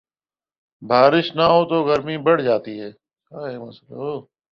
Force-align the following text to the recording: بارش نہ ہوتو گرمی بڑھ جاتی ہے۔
بارش 0.81 1.27
نہ 1.37 1.45
ہوتو 1.53 1.77
گرمی 1.87 2.15
بڑھ 2.25 2.41
جاتی 2.47 2.73
ہے۔ 2.81 2.89